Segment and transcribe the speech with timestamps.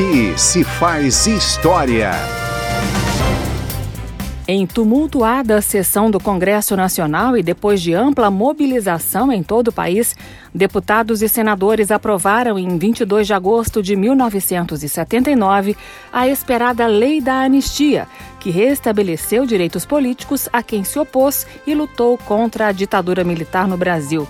[0.00, 2.12] Aqui se faz história.
[4.48, 10.16] Em tumultuada sessão do Congresso Nacional e depois de ampla mobilização em todo o país,
[10.54, 15.76] deputados e senadores aprovaram em 22 de agosto de 1979
[16.10, 18.08] a esperada Lei da Anistia,
[18.40, 23.76] que restabeleceu direitos políticos a quem se opôs e lutou contra a ditadura militar no
[23.76, 24.26] Brasil.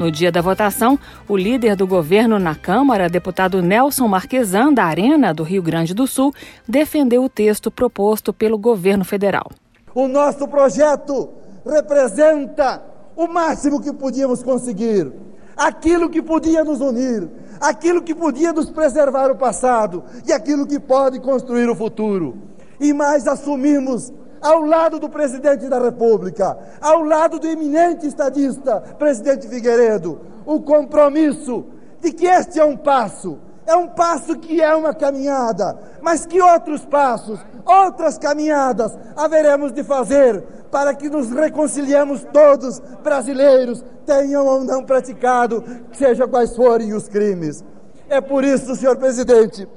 [0.00, 0.98] No dia da votação,
[1.28, 6.06] o líder do governo na Câmara, deputado Nelson Marquesan, da Arena, do Rio Grande do
[6.06, 6.32] Sul,
[6.66, 9.50] defendeu o texto proposto pelo governo federal.
[9.94, 11.28] O nosso projeto
[11.66, 12.82] representa
[13.14, 15.12] o máximo que podíamos conseguir,
[15.54, 17.28] aquilo que podia nos unir,
[17.60, 22.38] aquilo que podia nos preservar o passado e aquilo que pode construir o futuro.
[22.80, 29.48] E mais assumimos ao lado do presidente da República, ao lado do eminente estadista, presidente
[29.48, 31.64] Figueiredo, o compromisso
[32.00, 36.40] de que este é um passo, é um passo que é uma caminhada, mas que
[36.40, 44.64] outros passos, outras caminhadas haveremos de fazer para que nos reconciliemos todos, brasileiros, tenham ou
[44.64, 47.64] não praticado, seja quais forem os crimes.
[48.08, 49.68] É por isso, senhor presidente,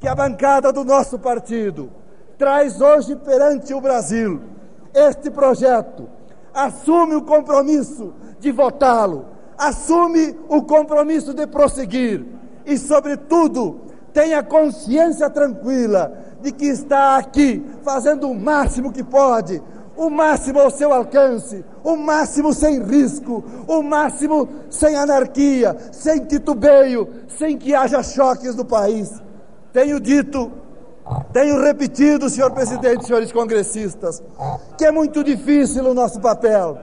[0.00, 1.90] que a bancada do nosso partido,
[2.38, 4.40] traz hoje perante o Brasil
[4.94, 6.08] este projeto,
[6.54, 9.26] assume o compromisso de votá-lo,
[9.58, 12.24] assume o compromisso de prosseguir.
[12.64, 13.80] E, sobretudo,
[14.12, 19.62] tenha consciência tranquila de que está aqui fazendo o máximo que pode,
[19.96, 27.08] o máximo ao seu alcance, o máximo sem risco, o máximo sem anarquia, sem titubeio,
[27.26, 29.20] sem que haja choques no país.
[29.72, 30.52] Tenho dito
[31.32, 34.22] tenho repetido, senhor presidente, senhores congressistas,
[34.76, 36.78] que é muito difícil o nosso papel.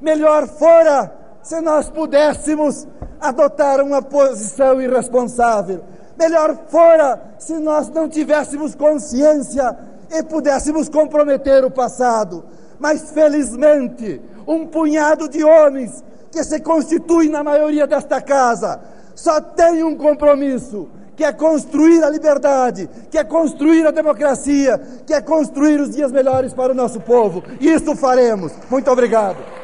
[0.00, 2.86] Melhor fora se nós pudéssemos
[3.20, 5.82] adotar uma posição irresponsável.
[6.18, 9.76] Melhor fora se nós não tivéssemos consciência
[10.10, 12.44] e pudéssemos comprometer o passado.
[12.78, 18.80] Mas felizmente, um punhado de homens que se constituem na maioria desta casa
[19.14, 25.14] só tem um compromisso que é construir a liberdade, que é construir a democracia, que
[25.14, 27.42] é construir os dias melhores para o nosso povo.
[27.60, 28.52] Isso faremos.
[28.70, 29.61] Muito obrigado.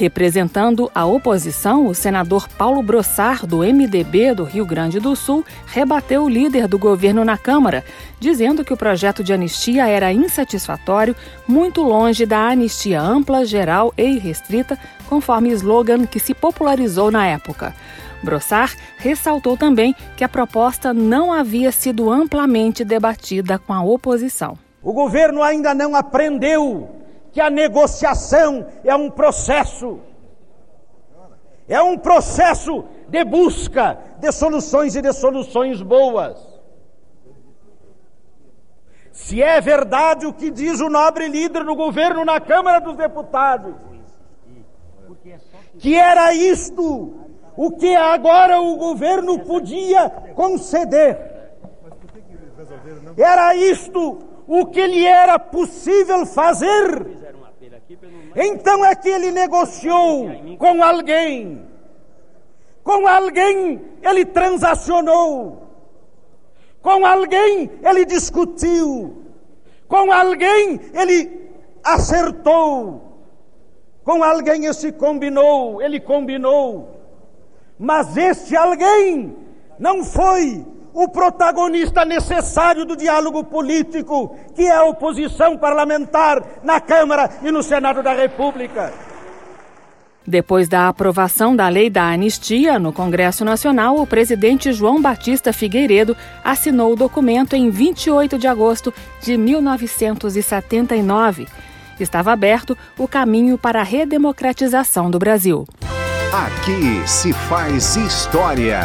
[0.00, 6.24] Representando a oposição, o senador Paulo Brossar, do MDB do Rio Grande do Sul, rebateu
[6.24, 7.84] o líder do governo na Câmara,
[8.18, 11.14] dizendo que o projeto de anistia era insatisfatório,
[11.46, 17.74] muito longe da anistia ampla, geral e irrestrita, conforme slogan que se popularizou na época.
[18.22, 24.56] Brossard ressaltou também que a proposta não havia sido amplamente debatida com a oposição.
[24.82, 26.99] O governo ainda não aprendeu
[27.32, 30.00] que a negociação é um processo.
[31.68, 36.50] É um processo de busca de soluções e de soluções boas.
[39.12, 43.74] Se é verdade o que diz o nobre líder do governo na Câmara dos Deputados,
[45.78, 47.14] que era isto
[47.56, 51.52] o que agora o governo podia conceder.
[53.16, 54.18] Era isto
[54.52, 57.06] o que lhe era possível fazer.
[58.34, 60.28] Então é que ele negociou
[60.58, 61.64] com alguém.
[62.82, 65.68] Com alguém ele transacionou.
[66.82, 69.22] Com alguém ele discutiu.
[69.86, 71.48] Com alguém ele
[71.84, 73.22] acertou.
[74.02, 77.00] Com alguém ele se combinou, ele combinou.
[77.78, 79.36] Mas este alguém
[79.78, 87.30] não foi o protagonista necessário do diálogo político, que é a oposição parlamentar na Câmara
[87.42, 88.92] e no Senado da República.
[90.26, 96.16] Depois da aprovação da lei da anistia no Congresso Nacional, o presidente João Batista Figueiredo
[96.44, 101.48] assinou o documento em 28 de agosto de 1979.
[101.98, 105.66] Estava aberto o caminho para a redemocratização do Brasil.
[106.32, 108.80] Aqui se faz história.